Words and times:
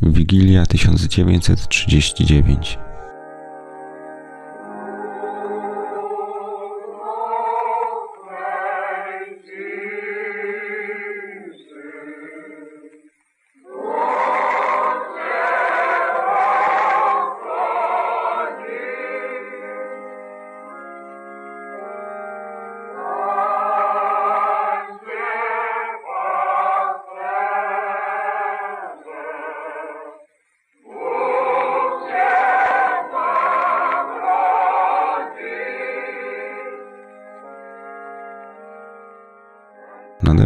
Wigilia 0.00 0.62
1939 0.62 2.87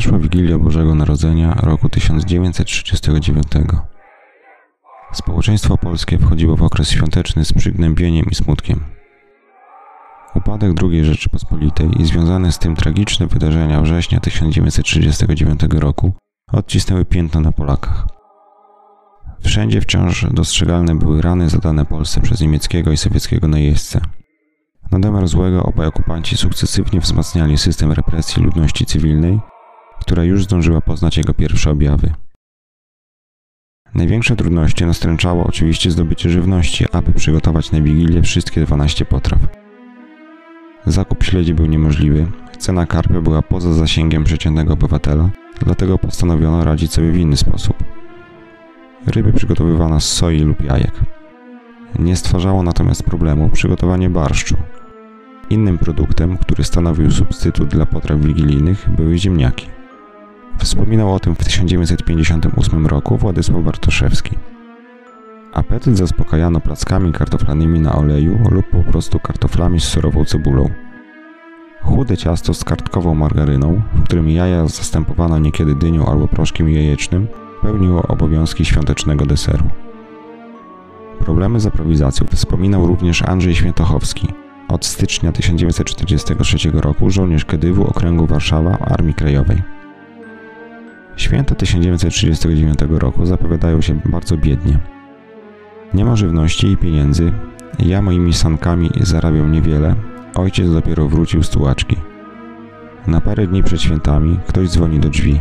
Nadeszła 0.03 0.19
Wigilia 0.19 0.59
Bożego 0.59 0.95
Narodzenia 0.95 1.55
roku 1.55 1.89
1939. 1.89 3.47
Społeczeństwo 5.13 5.79
polskie 5.79 6.19
wchodziło 6.19 6.57
w 6.57 6.63
okres 6.63 6.91
świąteczny 6.91 7.45
z 7.45 7.53
przygnębieniem 7.53 8.27
i 8.31 8.35
smutkiem. 8.35 8.81
Upadek 10.35 10.73
II 10.83 11.05
Rzeczypospolitej 11.05 12.01
i 12.01 12.05
związane 12.05 12.53
z 12.53 12.59
tym 12.59 12.77
tragiczne 12.77 13.27
wydarzenia 13.27 13.83
września 13.83 14.21
1939 14.21 15.61
roku 15.71 16.13
odcisnęły 16.53 17.05
piętno 17.05 17.41
na 17.41 17.53
Polakach. 17.53 18.07
Wszędzie 19.45 19.81
wciąż 19.81 20.27
dostrzegalne 20.31 20.95
były 20.95 21.23
rany 21.23 21.49
zadane 21.49 21.85
Polsce 21.85 22.21
przez 22.21 22.41
niemieckiego 22.41 22.93
i 22.93 22.97
sowieckiego 22.97 23.49
najeźdźcę. 23.49 24.01
Na 24.93 24.99
domiar 24.99 25.29
złego 25.29 25.63
obaj 25.63 25.87
okupanci 25.87 26.37
sukcesywnie 26.37 27.01
wzmacniali 27.01 27.59
system 27.59 27.93
represji 27.93 28.43
ludności 28.43 28.87
cywilnej 28.87 29.52
która 30.03 30.25
już 30.25 30.45
zdążyła 30.45 30.81
poznać 30.81 31.17
jego 31.17 31.35
pierwsze 31.35 31.71
objawy. 31.71 32.13
Największe 33.95 34.37
trudności 34.37 34.87
nastręczało 34.87 35.47
oczywiście 35.47 35.91
zdobycie 35.91 36.31
żywności, 36.31 36.87
aby 36.93 37.13
przygotować 37.13 37.73
na 37.73 37.81
Wigilię 37.81 38.23
wszystkie 38.23 38.65
12 38.65 39.05
potraw. 39.05 39.41
Zakup 40.87 41.25
śledzi 41.25 41.55
był 41.55 41.67
niemożliwy, 41.67 42.27
cena 42.59 42.87
karpia 42.87 43.21
była 43.21 43.43
poza 43.43 43.73
zasięgiem 43.73 44.25
przeciętnego 44.25 44.73
obywatela, 44.73 45.31
dlatego 45.61 45.99
postanowiono 45.99 46.65
radzić 46.65 46.93
sobie 46.93 47.13
w 47.13 47.17
inny 47.17 47.37
sposób. 47.37 47.77
Ryby 49.07 49.33
przygotowywano 49.33 50.01
z 50.01 50.13
soi 50.13 50.41
lub 50.41 50.65
jajek. 50.65 50.93
Nie 51.99 52.17
stwarzało 52.17 52.63
natomiast 52.63 53.03
problemu 53.03 53.51
przygotowanie 53.51 54.11
barszczu. 54.11 54.57
Innym 55.51 55.79
produktem, 55.79 56.39
który 56.39 56.65
stanowił 56.65 57.11
substytut 57.11 57.69
dla 57.69 57.87
potraw 57.87 58.21
wigilijnych, 58.21 58.91
były 58.91 59.19
ziemniaki. 59.19 59.82
Wspominał 60.59 61.15
o 61.15 61.21
tym 61.21 61.35
w 61.35 61.45
1958 61.45 62.87
roku 62.87 63.17
Władysław 63.17 63.65
Bartoszewski. 63.65 64.37
Apetyt 65.53 65.99
zaspokajano 65.99 66.61
plackami 66.61 67.13
kartoflanymi 67.13 67.81
na 67.81 67.95
oleju 67.95 68.39
lub 68.51 68.67
po 68.71 68.83
prostu 68.93 69.21
kartoflami 69.21 69.81
z 69.81 69.85
surową 69.85 70.25
cebulą. 70.25 70.69
Chude 71.83 72.17
ciasto 72.17 72.55
z 72.55 72.65
kartkową 72.65 73.15
margaryną, 73.15 73.83
w 73.95 74.05
którym 74.05 74.31
jaja 74.31 74.67
zastępowano 74.67 75.39
niekiedy 75.39 75.75
dynią 75.75 76.07
albo 76.07 76.29
proszkiem 76.29 76.71
jajecznym, 76.71 77.29
pełniło 77.63 78.03
obowiązki 78.03 78.65
świątecznego 78.65 79.27
deseru. 79.27 79.65
Problemy 81.19 81.61
z 81.61 81.67
aprowizacją 81.67 82.27
wspominał 82.27 82.87
również 82.87 83.23
Andrzej 83.23 83.55
Świętochowski. 83.55 84.29
Od 84.69 84.87
stycznia 84.87 85.33
1943 85.33 86.71
roku 86.71 87.11
żołnierz 87.11 87.45
Kedywu 87.45 87.87
Okręgu 87.87 88.27
Warszawa 88.27 88.79
Armii 88.79 89.15
Krajowej. 89.15 89.82
Święta 91.17 91.55
1939 91.55 92.79
roku 92.89 93.27
zapowiadają 93.27 93.81
się 93.81 94.01
bardzo 94.05 94.37
biednie. 94.37 94.79
Nie 95.95 96.05
ma 96.05 96.17
żywności 96.17 96.67
i 96.67 96.77
pieniędzy, 96.77 97.33
ja 97.79 98.03
moimi 98.03 98.33
sankami 98.33 98.91
zarabiam 99.01 99.53
niewiele, 99.53 99.95
ojciec 100.35 100.73
dopiero 100.73 101.09
wrócił 101.09 101.43
z 101.43 101.51
tułaczki. 101.51 101.97
Na 103.07 103.21
parę 103.21 103.47
dni 103.47 103.63
przed 103.63 103.83
świętami 103.83 104.39
ktoś 104.47 104.69
dzwoni 104.69 105.01
do 105.01 105.09
drzwi. 105.09 105.41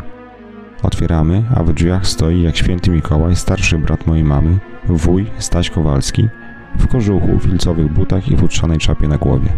Otwieramy, 0.83 1.43
a 1.55 1.63
w 1.63 1.73
drzwiach 1.73 2.07
stoi 2.07 2.41
jak 2.41 2.57
święty 2.57 2.91
Mikołaj 2.91 3.35
starszy 3.35 3.77
brat 3.77 4.07
mojej 4.07 4.23
mamy, 4.23 4.59
wuj 4.85 5.25
Staś 5.37 5.69
Kowalski, 5.69 6.29
w 6.79 6.87
kożuchu, 6.87 7.39
filcowych 7.39 7.93
butach 7.93 8.29
i 8.29 8.37
futrzanej 8.37 8.77
czapie 8.77 9.07
na 9.07 9.17
głowie. 9.17 9.49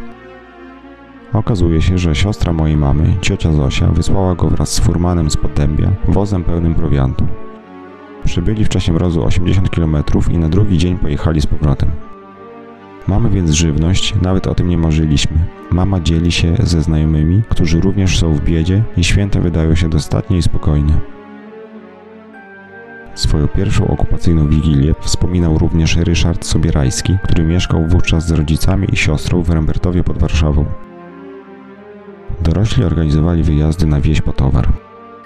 Okazuje 1.34 1.82
się, 1.82 1.98
że 1.98 2.16
siostra 2.16 2.54
mojej 2.54 2.78
mamy, 2.78 3.16
ciocia 3.22 3.52
Zosia, 3.52 3.88
wysłała 3.88 4.36
go 4.36 4.50
wraz 4.50 4.74
z 4.74 4.80
furmanem 4.80 5.32
z 5.32 5.38
Podębia 5.38 5.92
wozem 6.08 6.44
pełnym 6.44 6.76
prowiantu. 6.76 7.28
Przybyli 8.26 8.66
w 8.66 8.70
czasie 8.70 8.94
mrozu 8.94 9.26
80 9.26 9.70
km 9.70 9.98
i 10.32 10.38
na 10.38 10.50
drugi 10.50 10.78
dzień 10.78 10.98
pojechali 10.98 11.42
z 11.42 11.46
powrotem. 11.46 11.92
Mamy 13.08 13.30
więc 13.30 13.52
żywność, 13.52 14.14
nawet 14.22 14.48
o 14.48 14.56
tym 14.56 14.70
nie 14.70 14.78
marzyliśmy. 14.78 15.38
Mama 15.72 16.00
dzieli 16.00 16.32
się 16.32 16.56
ze 16.60 16.82
znajomymi, 16.82 17.42
którzy 17.50 17.82
również 17.82 18.20
są 18.20 18.34
w 18.34 18.42
biedzie 18.42 18.84
i 18.98 19.04
święta 19.04 19.40
wydają 19.40 19.76
się 19.76 19.90
dostatnie 19.90 20.38
i 20.38 20.42
spokojne. 20.42 21.00
Swoją 23.16 23.48
pierwszą 23.48 23.88
okupacyjną 23.88 24.48
wigilię 24.48 24.96
wspominał 25.02 25.58
również 25.58 25.96
Ryszard 25.96 26.46
Sobierajski, 26.46 27.18
który 27.24 27.44
mieszkał 27.44 27.88
wówczas 27.88 28.28
z 28.28 28.32
rodzicami 28.32 28.88
i 28.94 28.98
siostrą 28.98 29.42
w 29.42 29.50
Rembertowie 29.50 30.04
pod 30.04 30.18
Warszawą. 30.18 30.66
Dorośli 32.44 32.84
organizowali 32.84 33.44
wyjazdy 33.44 33.88
na 33.88 34.02
wieś 34.02 34.22
po 34.22 34.34
towar. 34.34 34.68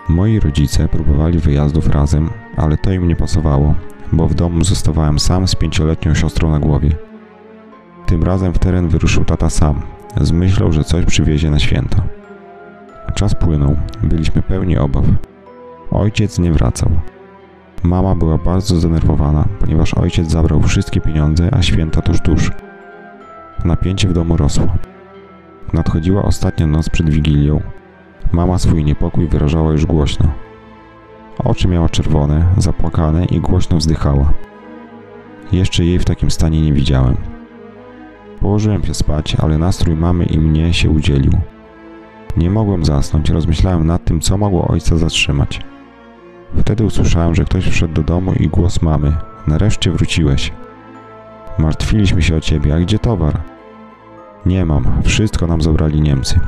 Moi 0.09 0.39
rodzice 0.39 0.87
próbowali 0.87 1.39
wyjazdów 1.39 1.87
razem, 1.87 2.29
ale 2.57 2.77
to 2.77 2.91
im 2.91 3.07
nie 3.07 3.15
pasowało, 3.15 3.75
bo 4.11 4.27
w 4.27 4.33
domu 4.33 4.63
zostawałem 4.63 5.19
sam 5.19 5.47
z 5.47 5.55
pięcioletnią 5.55 6.13
siostrą 6.13 6.51
na 6.51 6.59
głowie. 6.59 6.95
Tym 8.05 8.23
razem 8.23 8.53
w 8.53 8.59
teren 8.59 8.87
wyruszył 8.87 9.25
tata 9.25 9.49
sam, 9.49 9.81
z 10.21 10.31
myślą, 10.31 10.71
że 10.71 10.83
coś 10.83 11.05
przywiezie 11.05 11.51
na 11.51 11.59
święta. 11.59 12.03
Czas 13.15 13.35
płynął, 13.35 13.77
byliśmy 14.03 14.41
pełni 14.41 14.77
obaw. 14.77 15.05
Ojciec 15.91 16.39
nie 16.39 16.51
wracał. 16.51 16.89
Mama 17.83 18.15
była 18.15 18.37
bardzo 18.37 18.75
zdenerwowana, 18.75 19.45
ponieważ 19.59 19.93
ojciec 19.93 20.31
zabrał 20.31 20.61
wszystkie 20.61 21.01
pieniądze, 21.01 21.49
a 21.53 21.61
święta 21.61 22.01
tuż 22.01 22.21
tuż. 22.21 22.51
Napięcie 23.65 24.07
w 24.07 24.13
domu 24.13 24.37
rosło. 24.37 24.67
Nadchodziła 25.73 26.23
ostatnia 26.23 26.67
noc 26.67 26.89
przed 26.89 27.09
Wigilią. 27.09 27.61
Mama 28.31 28.59
swój 28.59 28.83
niepokój 28.83 29.27
wyrażała 29.27 29.71
już 29.71 29.85
głośno. 29.85 30.31
Oczy 31.43 31.67
miała 31.67 31.89
czerwone, 31.89 32.45
zapłakane 32.57 33.25
i 33.25 33.41
głośno 33.41 33.77
wzdychała. 33.77 34.33
Jeszcze 35.51 35.85
jej 35.85 35.99
w 35.99 36.05
takim 36.05 36.31
stanie 36.31 36.61
nie 36.61 36.73
widziałem. 36.73 37.17
Położyłem 38.39 38.83
się 38.83 38.93
spać, 38.93 39.35
ale 39.35 39.57
nastrój 39.57 39.95
mamy 39.95 40.25
i 40.25 40.39
mnie 40.39 40.73
się 40.73 40.89
udzielił. 40.89 41.31
Nie 42.37 42.49
mogłem 42.49 42.85
zasnąć, 42.85 43.29
rozmyślałem 43.29 43.87
nad 43.87 44.03
tym, 44.05 44.21
co 44.21 44.37
mogło 44.37 44.67
ojca 44.67 44.97
zatrzymać. 44.97 45.61
Wtedy 46.57 46.83
usłyszałem, 46.83 47.35
że 47.35 47.45
ktoś 47.45 47.65
wszedł 47.65 47.93
do 47.93 48.03
domu 48.03 48.33
i 48.33 48.47
głos 48.47 48.81
mamy. 48.81 49.13
Nareszcie 49.47 49.91
wróciłeś. 49.91 50.51
Martwiliśmy 51.57 52.21
się 52.21 52.35
o 52.35 52.41
ciebie, 52.41 52.75
a 52.75 52.79
gdzie 52.79 52.99
towar? 52.99 53.41
Nie 54.47 54.65
mam, 54.65 55.03
wszystko 55.03 55.47
nam 55.47 55.61
zabrali 55.61 56.01
Niemcy, 56.01 56.39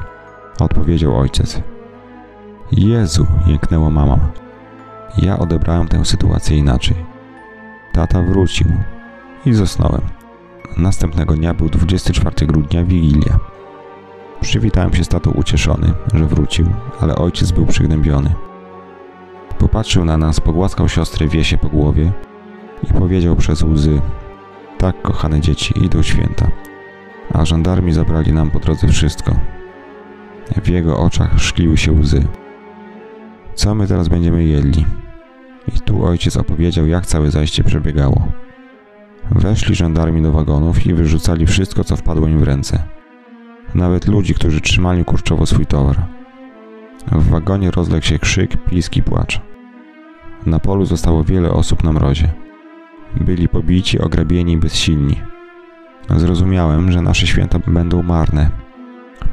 odpowiedział 0.59 1.17
ojciec. 1.17 1.61
Jezu, 2.71 3.27
jęknęła 3.47 3.89
mama. 3.89 4.19
Ja 5.17 5.39
odebrałem 5.39 5.87
tę 5.87 6.05
sytuację 6.05 6.57
inaczej. 6.57 6.95
Tata 7.93 8.21
wrócił 8.21 8.67
i 9.45 9.53
zasnąłem. 9.53 10.01
Następnego 10.77 11.33
dnia 11.33 11.53
był 11.53 11.69
24 11.69 12.47
grudnia, 12.47 12.83
Wigilia. 12.83 13.39
Przywitałem 14.41 14.93
się 14.93 15.03
z 15.03 15.07
tatą 15.07 15.31
ucieszony, 15.31 15.93
że 16.13 16.25
wrócił, 16.25 16.65
ale 17.01 17.15
ojciec 17.15 17.51
był 17.51 17.65
przygnębiony. 17.65 18.33
Popatrzył 19.57 20.05
na 20.05 20.17
nas, 20.17 20.39
pogłaskał 20.39 20.89
siostrę 20.89 21.27
Wiesie 21.27 21.57
po 21.57 21.69
głowie 21.69 22.11
i 22.83 22.93
powiedział 22.93 23.35
przez 23.35 23.63
łzy: 23.63 24.01
Tak, 24.77 25.01
kochane 25.01 25.41
dzieci, 25.41 25.83
idą 25.85 26.03
święta 26.03 26.68
a 27.33 27.45
żandarmi 27.45 27.91
zabrali 27.91 28.33
nam 28.33 28.51
po 28.51 28.59
drodze 28.59 28.87
wszystko. 28.87 29.35
W 30.63 30.67
jego 30.67 30.99
oczach 30.99 31.39
szkliły 31.39 31.77
się 31.77 31.91
łzy. 31.91 32.27
Co 33.55 33.75
my 33.75 33.87
teraz 33.87 34.07
będziemy 34.07 34.43
jedli? 34.43 34.85
I 35.75 35.79
tu 35.79 36.05
ojciec 36.05 36.37
opowiedział, 36.37 36.87
jak 36.87 37.05
całe 37.05 37.31
zajście 37.31 37.63
przebiegało. 37.63 38.27
Weszli 39.31 39.75
żandarmi 39.75 40.21
do 40.21 40.31
wagonów 40.31 40.85
i 40.85 40.93
wyrzucali 40.93 41.47
wszystko, 41.47 41.83
co 41.83 41.95
wpadło 41.95 42.27
im 42.27 42.39
w 42.39 42.43
ręce. 42.43 42.83
Nawet 43.75 44.07
ludzi, 44.07 44.33
którzy 44.33 44.61
trzymali 44.61 45.05
kurczowo 45.05 45.45
swój 45.45 45.65
towar. 45.65 46.05
W 47.11 47.29
wagonie 47.29 47.71
rozległ 47.71 48.05
się 48.05 48.19
krzyk, 48.19 48.65
pisk 48.69 48.97
i 48.97 49.03
płacz. 49.03 49.41
Na 50.45 50.59
polu 50.59 50.85
zostało 50.85 51.23
wiele 51.23 51.51
osób 51.51 51.83
na 51.83 51.93
mrozie. 51.93 52.33
Byli 53.21 53.49
pobici, 53.49 53.99
ograbieni 53.99 54.53
i 54.53 54.57
bezsilni. 54.57 55.21
Zrozumiałem, 56.15 56.91
że 56.91 57.01
nasze 57.01 57.27
święta 57.27 57.59
będą 57.67 58.03
marne. 58.03 58.49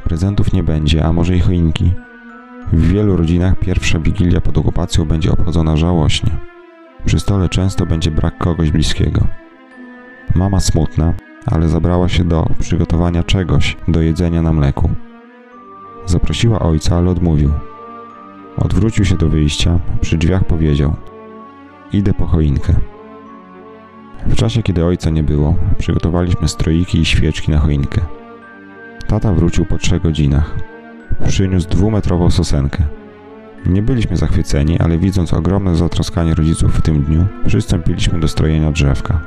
Prezentów 0.03 0.53
nie 0.53 0.63
będzie, 0.63 1.05
a 1.05 1.13
może 1.13 1.35
i 1.35 1.39
choinki. 1.39 1.93
W 2.73 2.87
wielu 2.87 3.17
rodzinach 3.17 3.59
pierwsza 3.59 3.99
wigilia 3.99 4.41
pod 4.41 4.57
okupacją 4.57 5.05
będzie 5.05 5.31
obchodzona 5.31 5.77
żałośnie. 5.77 6.31
Przy 7.05 7.19
stole 7.19 7.49
często 7.49 7.85
będzie 7.85 8.11
brak 8.11 8.37
kogoś 8.37 8.71
bliskiego. 8.71 9.27
Mama 10.35 10.59
smutna, 10.59 11.13
ale 11.45 11.67
zabrała 11.67 12.09
się 12.09 12.23
do 12.23 12.49
przygotowania 12.59 13.23
czegoś 13.23 13.77
do 13.87 14.01
jedzenia 14.01 14.41
na 14.41 14.53
mleku. 14.53 14.89
Zaprosiła 16.05 16.59
ojca, 16.59 16.97
ale 16.97 17.09
odmówił. 17.09 17.51
Odwrócił 18.57 19.05
się 19.05 19.15
do 19.17 19.29
wyjścia, 19.29 19.79
przy 20.01 20.17
drzwiach 20.17 20.43
powiedział: 20.43 20.95
Idę 21.93 22.13
po 22.13 22.25
choinkę. 22.25 22.73
W 24.27 24.35
czasie, 24.35 24.63
kiedy 24.63 24.85
ojca 24.85 25.09
nie 25.09 25.23
było, 25.23 25.55
przygotowaliśmy 25.77 26.47
stroiki 26.47 26.99
i 26.99 27.05
świeczki 27.05 27.51
na 27.51 27.59
choinkę. 27.59 28.01
Tata 29.07 29.33
wrócił 29.33 29.65
po 29.65 29.77
trzech 29.77 30.01
godzinach. 30.01 30.55
Przyniósł 31.27 31.69
dwumetrową 31.69 32.31
sosenkę. 32.31 32.83
Nie 33.65 33.81
byliśmy 33.81 34.17
zachwyceni, 34.17 34.79
ale 34.79 34.97
widząc 34.97 35.33
ogromne 35.33 35.75
zatroskanie 35.75 36.35
rodziców 36.35 36.77
w 36.77 36.81
tym 36.81 37.03
dniu, 37.03 37.25
przystąpiliśmy 37.47 38.19
do 38.19 38.27
strojenia 38.27 38.71
drzewka. 38.71 39.21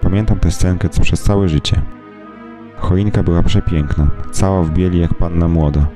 Pamiętam 0.00 0.38
tę 0.38 0.50
scenkę 0.50 0.88
przez 0.88 1.22
całe 1.22 1.48
życie. 1.48 1.82
Choinka 2.76 3.22
była 3.22 3.42
przepiękna, 3.42 4.10
cała 4.32 4.62
w 4.62 4.70
bieli 4.70 5.00
jak 5.00 5.14
panna 5.14 5.48
młoda. 5.48 5.86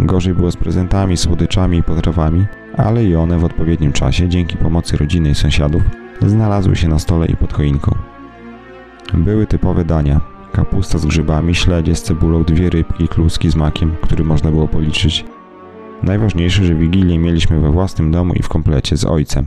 Gorzej 0.00 0.34
było 0.34 0.50
z 0.50 0.56
prezentami, 0.56 1.16
słodyczami 1.16 1.78
i 1.78 1.82
potrawami, 1.82 2.46
ale 2.76 3.04
i 3.04 3.16
one 3.16 3.38
w 3.38 3.44
odpowiednim 3.44 3.92
czasie, 3.92 4.28
dzięki 4.28 4.56
pomocy 4.56 4.96
rodziny 4.96 5.30
i 5.30 5.34
sąsiadów, 5.34 5.82
znalazły 6.26 6.76
się 6.76 6.88
na 6.88 6.98
stole 6.98 7.26
i 7.26 7.36
pod 7.36 7.52
choinką. 7.52 7.94
Były 9.14 9.46
typowe 9.46 9.84
dania. 9.84 10.20
Kapusta 10.52 10.98
z 10.98 11.06
grzybami, 11.06 11.54
śledzie 11.54 11.94
z 11.94 12.02
cebulą, 12.02 12.44
dwie 12.44 12.70
rybki, 12.70 13.08
kluski 13.08 13.50
z 13.50 13.56
makiem, 13.56 13.96
który 14.02 14.24
można 14.24 14.50
było 14.50 14.68
policzyć. 14.68 15.24
Najważniejsze, 16.02 16.64
że 16.64 16.74
Wigilię 16.74 17.18
mieliśmy 17.18 17.60
we 17.60 17.70
własnym 17.72 18.10
domu 18.10 18.34
i 18.34 18.42
w 18.42 18.48
komplecie 18.48 18.96
z 18.96 19.04
ojcem. 19.04 19.46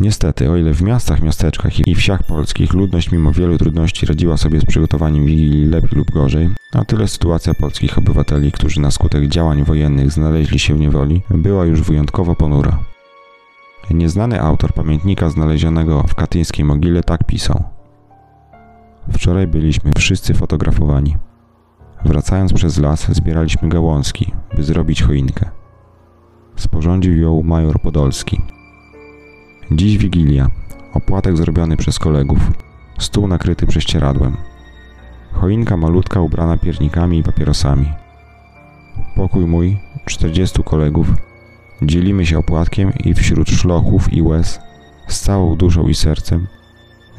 Niestety, 0.00 0.50
o 0.50 0.56
ile 0.56 0.74
w 0.74 0.82
miastach, 0.82 1.22
miasteczkach 1.22 1.88
i 1.88 1.94
wsiach 1.94 2.22
polskich 2.22 2.72
ludność 2.72 3.12
mimo 3.12 3.32
wielu 3.32 3.58
trudności 3.58 4.06
radziła 4.06 4.36
sobie 4.36 4.60
z 4.60 4.64
przygotowaniem 4.64 5.26
Wigilii 5.26 5.66
lepiej 5.66 5.98
lub 5.98 6.10
gorzej, 6.10 6.50
a 6.72 6.84
tyle 6.84 7.08
sytuacja 7.08 7.54
polskich 7.54 7.98
obywateli, 7.98 8.52
którzy 8.52 8.80
na 8.80 8.90
skutek 8.90 9.28
działań 9.28 9.64
wojennych 9.64 10.12
znaleźli 10.12 10.58
się 10.58 10.74
w 10.74 10.80
niewoli, 10.80 11.22
była 11.30 11.64
już 11.64 11.82
wyjątkowo 11.82 12.36
ponura. 12.36 12.89
Nieznany 13.90 14.40
autor 14.40 14.72
pamiętnika 14.72 15.30
znalezionego 15.30 16.02
w 16.02 16.14
katyńskiej 16.14 16.64
mogile 16.64 17.02
tak 17.02 17.24
pisał. 17.24 17.64
Wczoraj 19.12 19.46
byliśmy 19.46 19.92
wszyscy 19.96 20.34
fotografowani. 20.34 21.16
Wracając 22.04 22.52
przez 22.52 22.78
las, 22.78 23.12
zbieraliśmy 23.12 23.68
gałązki, 23.68 24.32
by 24.56 24.62
zrobić 24.62 25.02
choinkę. 25.02 25.50
Sporządził 26.56 27.16
ją 27.16 27.42
major 27.42 27.80
Podolski. 27.80 28.42
Dziś 29.70 29.98
Wigilia. 29.98 30.50
Opłatek 30.94 31.36
zrobiony 31.36 31.76
przez 31.76 31.98
kolegów. 31.98 32.38
Stół 32.98 33.28
nakryty 33.28 33.66
prześcieradłem. 33.66 34.36
Choinka 35.32 35.76
malutka 35.76 36.20
ubrana 36.20 36.56
piernikami 36.56 37.18
i 37.18 37.22
papierosami. 37.22 37.92
Pokój 39.16 39.46
mój, 39.46 39.78
40 40.06 40.62
kolegów. 40.64 41.29
Dzielimy 41.82 42.26
się 42.26 42.38
opłatkiem 42.38 42.92
i 43.04 43.14
wśród 43.14 43.48
szlochów 43.48 44.12
i 44.12 44.22
łez, 44.22 44.60
z 45.08 45.20
całą 45.20 45.56
duszą 45.56 45.88
i 45.88 45.94
sercem, 45.94 46.46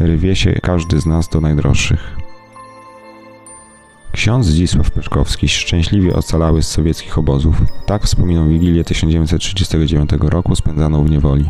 rwie 0.02 0.36
się 0.36 0.54
każdy 0.54 1.02
z 1.02 1.06
nas 1.06 1.30
do 1.30 1.42
najdroższych. 1.42 2.18
Ksiądz 4.12 4.46
Zdzisław 4.46 4.92
Peszkowski, 4.92 5.48
szczęśliwie 5.48 6.16
ocalały 6.16 6.63
z 6.63 6.68
sowieckich 6.68 7.18
obozów, 7.18 7.62
tak 7.86 8.04
wspominał 8.04 8.48
Wigilię 8.48 8.84
1939 8.84 10.10
roku 10.22 10.56
spędzaną 10.56 11.04
w 11.04 11.10
niewoli. 11.10 11.50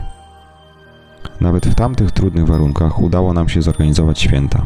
Nawet 1.42 1.66
w 1.66 1.76
tamtych 1.76 2.12
trudnych 2.12 2.46
warunkach 2.46 3.00
udało 3.00 3.34
nam 3.34 3.50
się 3.50 3.62
zorganizować 3.62 4.20
święta. 4.20 4.66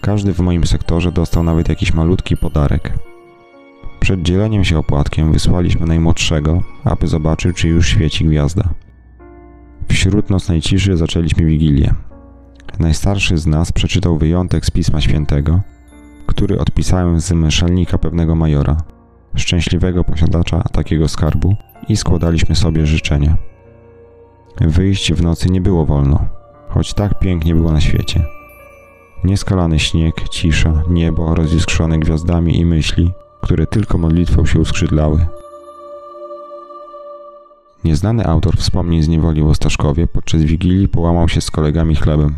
Każdy 0.00 0.32
w 0.32 0.40
moim 0.40 0.66
sektorze 0.66 1.12
dostał 1.12 1.42
nawet 1.42 1.68
jakiś 1.68 1.94
malutki 1.94 2.36
podarek. 2.36 3.09
Przed 4.00 4.22
dzieleniem 4.22 4.64
się 4.64 4.78
opłatkiem 4.78 5.32
wysłaliśmy 5.32 5.86
najmłodszego, 5.86 6.62
aby 6.84 7.06
zobaczył, 7.06 7.52
czy 7.52 7.68
już 7.68 7.88
świeci 7.88 8.24
gwiazda. 8.24 8.68
Wśród 9.88 10.30
nocnej 10.30 10.60
ciszy 10.60 10.96
zaczęliśmy 10.96 11.44
wigilię. 11.44 11.94
Najstarszy 12.78 13.38
z 13.38 13.46
nas 13.46 13.72
przeczytał 13.72 14.18
wyjątek 14.18 14.66
z 14.66 14.70
Pisma 14.70 15.00
Świętego, 15.00 15.60
który 16.26 16.58
odpisałem 16.58 17.20
z 17.20 17.32
myszelnika 17.32 17.98
pewnego 17.98 18.34
majora, 18.34 18.76
szczęśliwego 19.34 20.04
posiadacza 20.04 20.62
takiego 20.62 21.08
skarbu 21.08 21.56
i 21.88 21.96
składaliśmy 21.96 22.56
sobie 22.56 22.86
życzenia. 22.86 23.36
Wyjść 24.60 25.12
w 25.12 25.22
nocy 25.22 25.50
nie 25.50 25.60
było 25.60 25.86
wolno, 25.86 26.28
choć 26.68 26.94
tak 26.94 27.18
pięknie 27.18 27.54
było 27.54 27.72
na 27.72 27.80
świecie. 27.80 28.24
Nieskalany 29.24 29.78
śnieg, 29.78 30.28
cisza, 30.28 30.82
niebo 30.90 31.34
roziskrzone 31.34 31.98
gwiazdami 31.98 32.58
i 32.60 32.64
myśli, 32.64 33.12
które 33.42 33.66
tylko 33.66 33.98
modlitwą 33.98 34.46
się 34.46 34.58
uskrzydlały. 34.58 35.26
Nieznany 37.84 38.26
autor 38.26 38.56
wspomnień 38.56 39.02
z 39.02 39.08
niewoli 39.08 39.42
w 39.42 39.46
Ostaszkowie 39.46 40.06
podczas 40.06 40.42
Wigilii 40.42 40.88
połamał 40.88 41.28
się 41.28 41.40
z 41.40 41.50
kolegami 41.50 41.96
chlebem. 41.96 42.34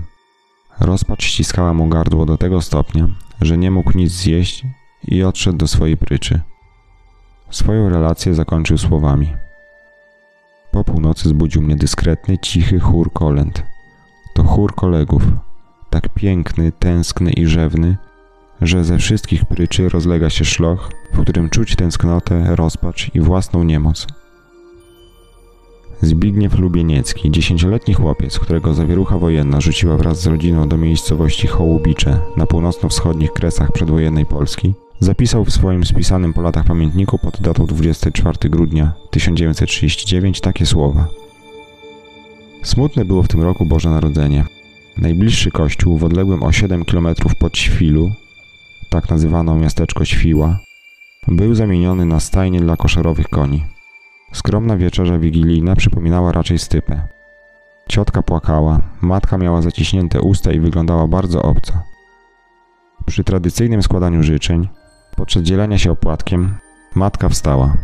Rozpacz 0.80 1.24
ściskała 1.24 1.74
mu 1.74 1.88
gardło 1.88 2.26
do 2.26 2.36
tego 2.36 2.62
stopnia, 2.62 3.08
że 3.40 3.58
nie 3.58 3.70
mógł 3.70 3.98
nic 3.98 4.12
zjeść 4.12 4.64
i 5.08 5.22
odszedł 5.22 5.58
do 5.58 5.68
swojej 5.68 5.96
pryczy. 5.96 6.40
Swoją 7.50 7.88
relację 7.88 8.34
zakończył 8.34 8.78
słowami– 8.78 9.34
po 10.72 10.84
północy 10.84 11.28
zbudził 11.28 11.62
mnie 11.62 11.76
dyskretny, 11.76 12.38
cichy 12.38 12.80
chór 12.80 13.12
kolęd. 13.12 13.62
To 14.34 14.44
chór 14.44 14.74
kolegów, 14.74 15.22
tak 15.90 16.08
piękny, 16.08 16.72
tęskny 16.72 17.32
i 17.32 17.46
rzewny, 17.46 17.96
że 18.62 18.84
ze 18.84 18.98
wszystkich 18.98 19.44
pryczy 19.44 19.88
rozlega 19.88 20.30
się 20.30 20.44
szloch, 20.44 20.90
w 21.12 21.22
którym 21.22 21.50
czuć 21.50 21.76
tęsknotę, 21.76 22.56
rozpacz 22.56 23.14
i 23.14 23.20
własną 23.20 23.64
niemoc. 23.64 24.06
Zbigniew 26.02 26.58
Lubieniecki, 26.58 27.30
dziesięcioletni 27.30 27.94
chłopiec, 27.94 28.38
którego 28.38 28.74
zawierucha 28.74 29.18
wojenna 29.18 29.60
rzuciła 29.60 29.96
wraz 29.96 30.20
z 30.20 30.26
rodziną 30.26 30.68
do 30.68 30.78
miejscowości 30.78 31.46
Hołubicze 31.46 32.18
na 32.36 32.46
północno-wschodnich 32.46 33.32
kresach 33.32 33.72
przedwojennej 33.72 34.26
Polski, 34.26 34.74
Zapisał 35.02 35.44
w 35.44 35.52
swoim 35.52 35.84
spisanym 35.84 36.32
po 36.32 36.42
latach 36.42 36.64
pamiętniku 36.64 37.18
pod 37.18 37.40
datą 37.40 37.66
24 37.66 38.50
grudnia 38.50 38.92
1939 39.10 40.40
takie 40.40 40.66
słowa. 40.66 41.08
Smutne 42.62 43.04
było 43.04 43.22
w 43.22 43.28
tym 43.28 43.42
roku 43.42 43.66
Boże 43.66 43.90
Narodzenie. 43.90 44.44
Najbliższy 44.96 45.50
kościół 45.50 45.98
w 45.98 46.04
odległym 46.04 46.42
o 46.42 46.52
7 46.52 46.84
km 46.84 47.08
pod 47.38 47.58
Świlu, 47.58 48.12
tak 48.92 49.10
nazywano 49.10 49.54
miasteczko 49.54 50.04
Świła, 50.04 50.58
był 51.28 51.54
zamieniony 51.54 52.06
na 52.06 52.20
stajnię 52.20 52.60
dla 52.60 52.76
koszerowych 52.76 53.28
koni. 53.28 53.64
Skromna 54.32 54.76
wieczerza 54.76 55.18
wigilijna 55.18 55.76
przypominała 55.76 56.32
raczej 56.32 56.58
stypę. 56.58 57.02
Ciotka 57.88 58.22
płakała, 58.22 58.80
matka 59.00 59.38
miała 59.38 59.62
zaciśnięte 59.62 60.20
usta 60.20 60.52
i 60.52 60.60
wyglądała 60.60 61.06
bardzo 61.06 61.42
obco. 61.42 61.72
Przy 63.06 63.24
tradycyjnym 63.24 63.82
składaniu 63.82 64.22
życzeń 64.22 64.68
Podczas 65.16 65.42
dzielenia 65.42 65.78
się 65.78 65.90
opłatkiem, 65.92 66.54
matka 66.94 67.28
wstała. 67.28 67.76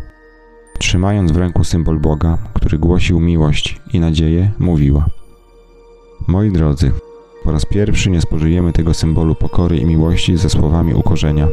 Trzymając 0.78 1.32
w 1.32 1.36
ręku 1.36 1.64
symbol 1.64 1.98
Boga, 1.98 2.38
który 2.54 2.78
głosił 2.78 3.20
miłość 3.20 3.80
i 3.92 4.00
nadzieję, 4.00 4.50
mówiła: 4.58 5.06
Moi 6.26 6.50
drodzy, 6.50 6.92
po 7.48 7.52
raz 7.52 7.66
pierwszy 7.66 8.10
nie 8.10 8.20
spożyjemy 8.20 8.72
tego 8.72 8.94
symbolu 8.94 9.34
pokory 9.34 9.76
i 9.76 9.84
miłości 9.84 10.36
ze 10.36 10.50
słowami 10.50 10.94
ukorzenia. 10.94 11.48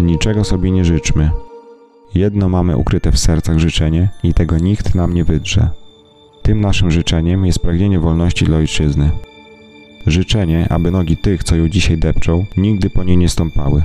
Niczego 0.00 0.44
sobie 0.44 0.70
nie 0.70 0.84
życzmy. 0.84 1.30
Jedno 2.14 2.48
mamy 2.48 2.76
ukryte 2.76 3.12
w 3.12 3.18
sercach 3.18 3.58
życzenie 3.58 4.08
i 4.22 4.34
tego 4.34 4.58
nikt 4.58 4.94
nam 4.94 5.14
nie 5.14 5.24
wydrze. 5.24 5.70
Tym 6.42 6.60
naszym 6.60 6.90
życzeniem 6.90 7.46
jest 7.46 7.58
pragnienie 7.58 8.00
wolności 8.00 8.44
dla 8.44 8.56
ojczyzny. 8.56 9.10
Życzenie, 10.06 10.66
aby 10.70 10.90
nogi 10.90 11.16
tych, 11.16 11.44
co 11.44 11.56
ją 11.56 11.68
dzisiaj 11.68 11.98
depczą, 11.98 12.46
nigdy 12.56 12.90
po 12.90 13.04
niej 13.04 13.16
nie 13.16 13.28
stąpały. 13.28 13.82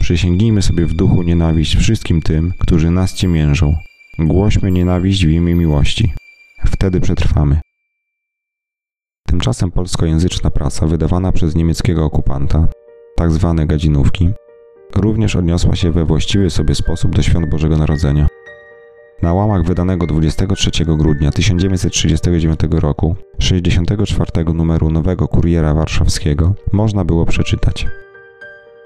Przysięgnijmy 0.00 0.62
sobie 0.62 0.86
w 0.86 0.94
duchu 0.94 1.22
nienawiść 1.22 1.76
wszystkim 1.76 2.22
tym, 2.22 2.52
którzy 2.58 2.90
nas 2.90 3.14
ciemiężą. 3.14 3.76
Głośmy 4.18 4.72
nienawiść 4.72 5.26
w 5.26 5.30
imię 5.30 5.54
miłości. 5.54 6.12
Wtedy 6.66 7.00
przetrwamy. 7.00 7.60
Tymczasem 9.32 9.70
polskojęzyczna 9.70 10.50
prasa 10.50 10.86
wydawana 10.86 11.32
przez 11.32 11.54
niemieckiego 11.54 12.04
okupanta, 12.04 12.68
tak 13.16 13.32
zwane 13.32 13.66
gadzinówki, 13.66 14.30
również 14.96 15.36
odniosła 15.36 15.76
się 15.76 15.92
we 15.92 16.04
właściwy 16.04 16.50
sobie 16.50 16.74
sposób 16.74 17.16
do 17.16 17.22
świąt 17.22 17.50
Bożego 17.50 17.76
Narodzenia. 17.76 18.26
Na 19.22 19.34
łamach 19.34 19.64
wydanego 19.64 20.06
23 20.06 20.70
grudnia 20.84 21.30
1939 21.30 22.60
roku 22.70 23.16
64 23.38 24.44
numeru 24.54 24.90
Nowego 24.90 25.28
Kuriera 25.28 25.74
Warszawskiego 25.74 26.54
można 26.72 27.04
było 27.04 27.26
przeczytać. 27.26 27.86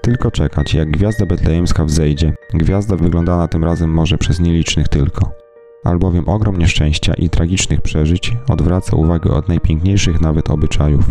Tylko 0.01 0.31
czekać, 0.31 0.73
jak 0.73 0.91
gwiazda 0.91 1.25
betlejemska 1.25 1.85
wzejdzie. 1.85 2.33
Gwiazda 2.53 2.95
wyglądana 2.95 3.47
tym 3.47 3.63
razem 3.63 3.89
może 3.89 4.17
przez 4.17 4.39
nielicznych 4.39 4.87
tylko. 4.87 5.46
Albowiem 5.87 6.29
ogrom 6.29 6.57
nieszczęścia 6.57 7.13
i 7.13 7.29
tragicznych 7.29 7.81
przeżyć 7.81 8.37
odwraca 8.49 8.95
uwagę 8.95 9.31
od 9.31 9.47
najpiękniejszych 9.47 10.21
nawet 10.21 10.49
obyczajów. 10.49 11.05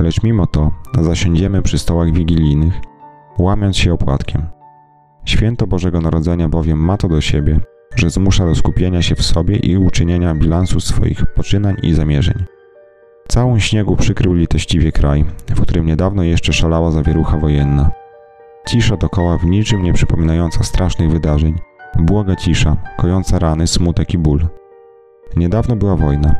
Lecz 0.00 0.22
mimo 0.22 0.46
to 0.46 0.72
zasiądziemy 1.00 1.62
przy 1.62 1.78
stołach 1.78 2.12
wigilijnych, 2.12 2.74
łamiąc 3.38 3.76
się 3.76 3.92
opłatkiem. 3.92 4.46
Święto 5.24 5.66
Bożego 5.66 6.00
Narodzenia 6.00 6.48
bowiem 6.48 6.78
ma 6.78 6.96
to 6.96 7.08
do 7.08 7.20
siebie, 7.20 7.60
że 7.96 8.10
zmusza 8.10 8.46
do 8.46 8.54
skupienia 8.54 9.02
się 9.02 9.14
w 9.14 9.22
sobie 9.22 9.56
i 9.56 9.76
uczynienia 9.76 10.34
bilansu 10.34 10.80
swoich 10.80 11.26
poczynań 11.34 11.76
i 11.82 11.94
zamierzeń. 11.94 12.44
Całą 13.28 13.58
śniegu 13.58 13.96
przykrył 13.96 14.34
litościwie 14.34 14.92
kraj, 14.92 15.24
w 15.48 15.60
którym 15.60 15.86
niedawno 15.86 16.22
jeszcze 16.22 16.52
szalała 16.52 16.90
zawierucha 16.90 17.38
wojenna. 17.38 17.90
Cisza 18.68 18.96
dokoła 18.96 19.38
w 19.38 19.44
niczym 19.44 19.82
nie 19.82 19.92
przypominająca 19.92 20.64
strasznych 20.64 21.10
wydarzeń. 21.10 21.67
Błoga 21.96 22.36
cisza, 22.36 22.76
kojąca 22.96 23.38
rany, 23.38 23.66
smutek 23.66 24.14
i 24.14 24.18
ból. 24.18 24.46
Niedawno 25.36 25.76
była 25.76 25.96
wojna. 25.96 26.34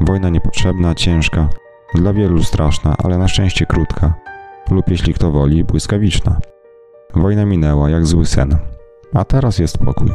Wojna 0.00 0.28
niepotrzebna, 0.28 0.94
ciężka, 0.94 1.48
dla 1.94 2.12
wielu 2.12 2.42
straszna, 2.42 2.94
ale 3.04 3.18
na 3.18 3.28
szczęście 3.28 3.66
krótka, 3.66 4.14
lub 4.70 4.90
jeśli 4.90 5.14
kto 5.14 5.30
woli, 5.30 5.64
błyskawiczna. 5.64 6.40
Wojna 7.14 7.44
minęła 7.44 7.90
jak 7.90 8.06
zły 8.06 8.26
sen, 8.26 8.56
a 9.14 9.24
teraz 9.24 9.58
jest 9.58 9.78
pokój. 9.78 10.10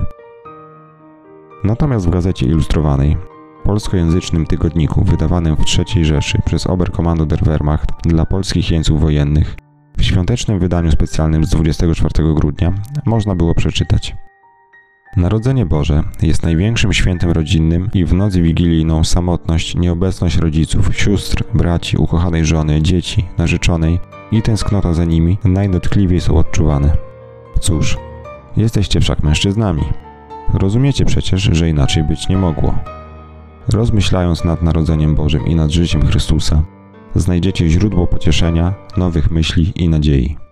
Natomiast 1.63 2.07
w 2.07 2.09
gazecie 2.09 2.45
ilustrowanej, 2.45 3.17
polskojęzycznym 3.63 4.45
tygodniku 4.45 5.03
wydawanym 5.03 5.55
w 5.55 5.59
III 5.79 6.05
Rzeszy 6.05 6.41
przez 6.45 6.67
Oberkommando 6.67 7.25
der 7.25 7.43
Wehrmacht 7.43 7.89
dla 8.05 8.25
polskich 8.25 8.71
jeńców 8.71 9.01
wojennych, 9.01 9.55
w 9.97 10.03
świątecznym 10.03 10.59
wydaniu 10.59 10.91
specjalnym 10.91 11.45
z 11.45 11.49
24 11.49 12.33
grudnia 12.33 12.73
można 13.05 13.35
było 13.35 13.55
przeczytać. 13.55 14.15
Narodzenie 15.17 15.65
Boże 15.65 16.03
jest 16.21 16.43
największym 16.43 16.93
świętem 16.93 17.31
rodzinnym 17.31 17.89
i 17.93 18.05
w 18.05 18.13
nocy 18.13 18.41
wigilijną 18.41 19.03
samotność, 19.03 19.75
nieobecność 19.75 20.37
rodziców, 20.37 20.97
sióstr, 20.97 21.43
braci, 21.53 21.97
ukochanej 21.97 22.45
żony, 22.45 22.81
dzieci, 22.81 23.25
narzeczonej 23.37 23.99
i 24.31 24.41
tęsknota 24.41 24.93
za 24.93 25.05
nimi 25.05 25.37
najdotkliwiej 25.43 26.21
są 26.21 26.37
odczuwane. 26.37 26.97
Cóż, 27.59 27.97
jesteście 28.57 29.01
wszak 29.01 29.23
mężczyznami. 29.23 29.83
Rozumiecie 30.53 31.05
przecież, 31.05 31.41
że 31.41 31.69
inaczej 31.69 32.03
być 32.03 32.29
nie 32.29 32.37
mogło. 32.37 32.75
Rozmyślając 33.67 34.43
nad 34.43 34.61
Narodzeniem 34.61 35.15
Bożym 35.15 35.47
i 35.47 35.55
nad 35.55 35.71
życiem 35.71 36.05
Chrystusa, 36.05 36.63
znajdziecie 37.15 37.69
źródło 37.69 38.07
pocieszenia, 38.07 38.73
nowych 38.97 39.31
myśli 39.31 39.71
i 39.75 39.89
nadziei. 39.89 40.44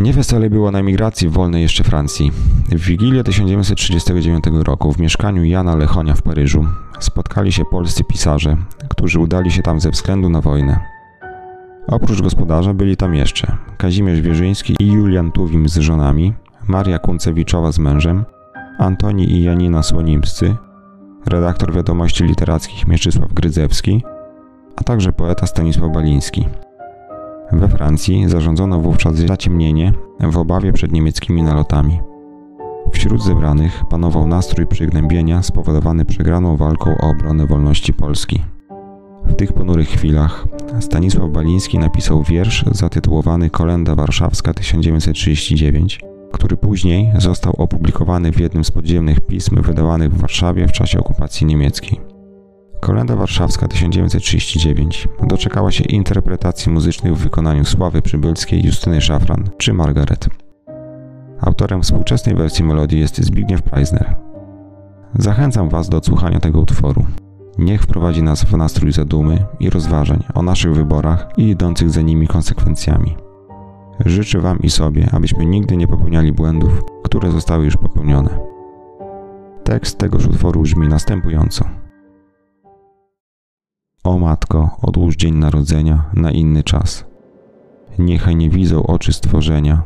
Niewesele 0.00 0.50
było 0.50 0.70
na 0.70 0.78
emigracji 0.78 1.28
w 1.28 1.32
wolnej 1.32 1.62
jeszcze 1.62 1.84
Francji. 1.84 2.32
W 2.68 2.80
Wigilię 2.86 3.24
1939 3.24 4.44
roku 4.52 4.92
w 4.92 4.98
mieszkaniu 4.98 5.44
Jana 5.44 5.76
Lechonia 5.76 6.14
w 6.14 6.22
Paryżu 6.22 6.66
spotkali 7.00 7.52
się 7.52 7.64
polscy 7.64 8.04
pisarze, 8.04 8.56
którzy 8.88 9.20
udali 9.20 9.50
się 9.50 9.62
tam 9.62 9.80
ze 9.80 9.90
względu 9.90 10.28
na 10.28 10.40
wojnę. 10.40 10.80
Oprócz 11.86 12.22
gospodarza 12.22 12.74
byli 12.74 12.96
tam 12.96 13.14
jeszcze 13.14 13.56
Kazimierz 13.76 14.20
Wierzyński 14.20 14.76
i 14.80 14.92
Julian 14.92 15.32
Tuwim 15.32 15.68
z 15.68 15.76
żonami, 15.76 16.34
Maria 16.68 16.98
Kuncewiczowa 16.98 17.72
z 17.72 17.78
mężem, 17.78 18.24
Antoni 18.78 19.32
i 19.32 19.42
Janina 19.42 19.82
Słonimscy, 19.82 20.56
redaktor 21.26 21.72
wiadomości 21.72 22.24
literackich 22.24 22.86
Mieczysław 22.86 23.32
Grydzewski, 23.32 24.04
a 24.76 24.84
także 24.84 25.12
poeta 25.12 25.46
Stanisław 25.46 25.92
Baliński. 25.92 26.44
We 27.52 27.68
Francji 27.68 28.28
zarządzono 28.28 28.80
wówczas 28.80 29.16
zaciemnienie 29.16 29.92
w 30.20 30.38
obawie 30.38 30.72
przed 30.72 30.92
niemieckimi 30.92 31.42
nalotami. 31.42 32.00
Wśród 32.92 33.22
zebranych 33.22 33.82
panował 33.90 34.26
nastrój 34.26 34.66
przygnębienia 34.66 35.42
spowodowany 35.42 36.04
przegraną 36.04 36.56
walką 36.56 36.98
o 36.98 37.10
obronę 37.10 37.46
wolności 37.46 37.92
Polski. 37.92 38.42
W 39.26 39.34
tych 39.34 39.52
ponurych 39.52 39.88
chwilach 39.88 40.46
Stanisław 40.80 41.30
Baliński 41.30 41.78
napisał 41.78 42.22
wiersz 42.22 42.64
zatytułowany 42.72 43.50
Kolenda 43.50 43.94
Warszawska 43.94 44.54
1939, 44.54 46.00
który 46.32 46.56
później 46.56 47.12
został 47.18 47.52
opublikowany 47.58 48.32
w 48.32 48.40
jednym 48.40 48.64
z 48.64 48.70
podziemnych 48.70 49.20
pism 49.20 49.62
wydawanych 49.62 50.12
w 50.12 50.20
Warszawie 50.20 50.68
w 50.68 50.72
czasie 50.72 50.98
okupacji 50.98 51.46
niemieckiej. 51.46 52.09
Kolenda 52.80 53.16
Warszawska 53.16 53.68
1939 53.68 55.08
doczekała 55.22 55.70
się 55.70 55.84
interpretacji 55.84 56.72
muzycznych 56.72 57.16
w 57.16 57.22
wykonaniu 57.22 57.64
Sławy 57.64 58.02
Przybylskiej, 58.02 58.64
Justyny 58.64 59.00
Szafran 59.00 59.50
czy 59.58 59.72
Margaret. 59.72 60.28
Autorem 61.40 61.82
współczesnej 61.82 62.34
wersji 62.34 62.64
melodii 62.64 63.00
jest 63.00 63.18
Zbigniew 63.18 63.62
Preisner. 63.62 64.16
Zachęcam 65.18 65.68
Was 65.68 65.88
do 65.88 65.96
odsłuchania 65.96 66.40
tego 66.40 66.60
utworu. 66.60 67.06
Niech 67.58 67.82
wprowadzi 67.82 68.22
nas 68.22 68.44
w 68.44 68.56
nastrój 68.56 68.92
zadumy 68.92 69.46
i 69.60 69.70
rozważań 69.70 70.24
o 70.34 70.42
naszych 70.42 70.74
wyborach 70.74 71.28
i 71.36 71.48
idących 71.48 71.90
za 71.90 72.02
nimi 72.02 72.26
konsekwencjami. 72.28 73.16
Życzę 74.06 74.40
Wam 74.40 74.58
i 74.58 74.70
sobie, 74.70 75.08
abyśmy 75.12 75.46
nigdy 75.46 75.76
nie 75.76 75.88
popełniali 75.88 76.32
błędów, 76.32 76.82
które 77.04 77.30
zostały 77.30 77.64
już 77.64 77.76
popełnione. 77.76 78.38
Tekst 79.64 79.98
tegoż 79.98 80.26
utworu 80.26 80.62
brzmi 80.62 80.88
następująco. 80.88 81.64
O 84.04 84.18
matko, 84.18 84.70
odłóż 84.82 85.16
dzień 85.16 85.34
narodzenia 85.34 86.04
na 86.14 86.30
inny 86.30 86.62
czas. 86.62 87.04
Niechaj 87.98 88.36
nie 88.36 88.50
widzą 88.50 88.86
oczy 88.86 89.12
stworzenia, 89.12 89.82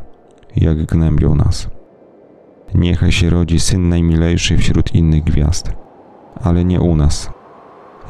jak 0.55 0.85
gnębią 0.85 1.35
nas. 1.35 1.69
Niechaj 2.73 3.11
się 3.11 3.29
rodzi 3.29 3.59
syn 3.59 3.89
najmilejszy 3.89 4.57
wśród 4.57 4.95
innych 4.95 5.23
gwiazd, 5.23 5.71
ale 6.43 6.65
nie 6.65 6.81
u 6.81 6.95
nas, 6.95 7.29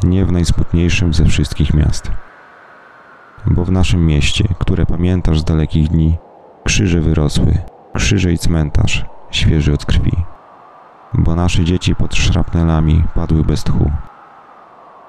nie 0.04 0.26
w 0.26 0.32
najsmutniejszym 0.32 1.14
ze 1.14 1.26
wszystkich 1.26 1.74
miast. 1.74 2.12
Bo 3.46 3.66
w 3.66 3.72
naszym 3.72 4.06
mieście, 4.06 4.44
które 4.60 4.86
pamiętasz 4.86 5.40
z 5.40 5.44
dalekich 5.44 5.88
dni, 5.88 6.18
krzyże 6.64 7.02
wyrosły, 7.02 7.58
krzyże 7.94 8.34
i 8.34 8.38
cmentarz, 8.38 9.06
świeży 9.32 9.74
od 9.74 9.86
krwi. 9.86 10.12
Bo 11.14 11.36
nasze 11.36 11.64
dzieci 11.64 11.96
pod 11.96 12.16
szrapnelami 12.16 13.04
padły 13.16 13.44
bez 13.44 13.64
tchu. 13.64 13.92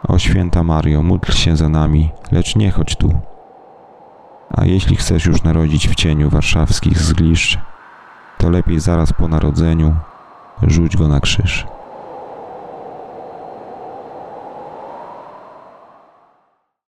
O 0.09 0.19
święta 0.19 0.63
Mario, 0.63 1.03
módl 1.03 1.33
się 1.33 1.57
za 1.57 1.69
nami, 1.69 2.11
lecz 2.33 2.57
nie 2.57 2.71
chodź 2.71 2.97
tu. 2.97 3.21
A 4.51 4.65
jeśli 4.65 4.97
chcesz 4.97 5.27
już 5.27 5.43
narodzić 5.43 5.89
w 5.89 5.95
cieniu 5.95 6.31
warszawskich 6.31 6.99
zgliszcz, 6.99 7.59
to 8.39 8.51
lepiej 8.51 8.81
zaraz 8.81 9.13
po 9.13 9.29
narodzeniu 9.29 9.97
rzuć 10.63 10.97
go 10.97 11.09
na 11.09 11.21
krzyż. 11.21 11.67